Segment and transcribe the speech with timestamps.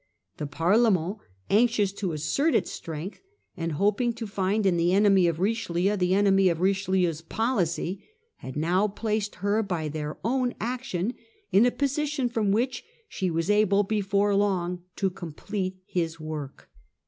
[0.37, 1.17] The Parlement,
[1.51, 3.21] anxious to assert its strength,
[3.55, 7.05] and hoping to find in the enemy of Richelieu the enemy i 643* Richelieu and
[7.05, 7.13] Mazarin.
[7.13, 7.21] 17 of Richelieu's
[8.01, 11.13] policy, had now placed her by their own action
[11.51, 16.71] in a position from which she was able before long to complete his work.